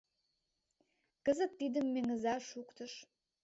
[1.25, 2.93] Кызыт тидым Меҥыза шуктыш.